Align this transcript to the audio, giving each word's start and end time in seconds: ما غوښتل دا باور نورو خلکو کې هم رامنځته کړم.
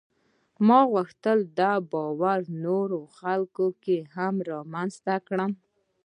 ما 0.67 0.79
غوښتل 0.93 1.39
دا 1.59 1.73
باور 1.91 2.39
نورو 2.65 3.01
خلکو 3.17 3.65
کې 3.83 3.97
هم 4.15 4.35
رامنځته 4.51 5.15
کړم. 5.27 5.51